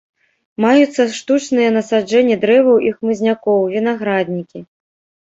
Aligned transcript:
Маюцца 0.63 1.05
штучныя 1.17 1.69
насаджэнні 1.77 2.41
дрэваў 2.47 2.77
і 2.89 2.97
хмызнякоў, 2.99 3.59
вінаграднікі. 3.79 4.69